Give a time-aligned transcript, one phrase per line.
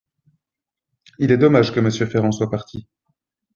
[1.19, 2.87] Il est dommage que Monsieur Ferrand soit parti.